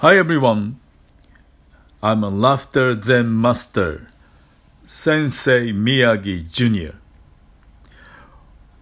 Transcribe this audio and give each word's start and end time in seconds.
Hi 0.00 0.18
everyone. 0.18 0.78
I'm 2.02 2.22
a 2.22 2.28
laughter 2.28 3.00
zen 3.00 3.40
master, 3.40 4.08
Sensei 4.84 5.72
Miyagi 5.72 6.46
Jr. 6.52 6.96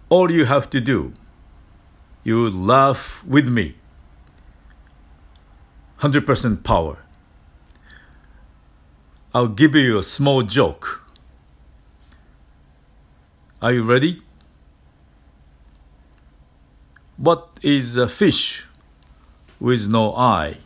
All 0.09 0.29
you 0.29 0.43
have 0.43 0.69
to 0.71 0.81
do, 0.81 1.13
you 2.25 2.49
laugh 2.49 3.23
with 3.23 3.47
me. 3.47 3.75
100% 6.01 6.65
power. 6.65 6.97
I'll 9.33 9.47
give 9.47 9.73
you 9.73 9.97
a 9.97 10.03
small 10.03 10.43
joke. 10.43 11.01
Are 13.61 13.71
you 13.71 13.83
ready? 13.85 14.21
What 17.15 17.47
is 17.61 17.95
a 17.95 18.09
fish 18.09 18.65
with 19.61 19.87
no 19.87 20.13
eye? 20.13 20.57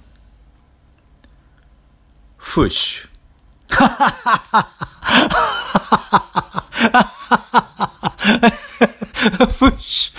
Fish. 2.49 3.07
Fish. 9.49 10.11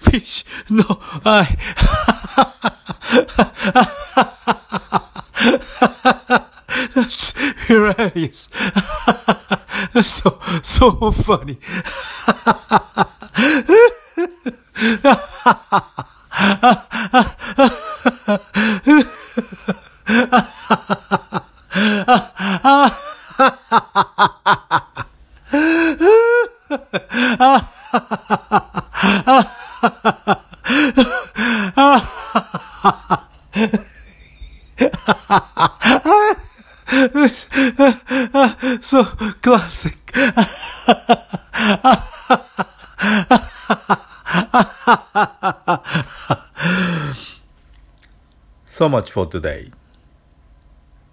Fish. 0.00 0.44
No, 0.70 0.98
I. 1.26 1.44
That's 6.94 7.34
hilarious. 7.66 8.48
so, 10.02 10.38
so 10.62 11.12
funny. 11.12 11.58
So 38.80 39.04
classic. 39.42 39.96
So 48.80 48.88
much 48.88 49.10
for 49.10 49.26
today. 49.26 49.72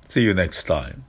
See 0.07 0.21
you 0.21 0.33
next 0.33 0.63
time. 0.63 1.03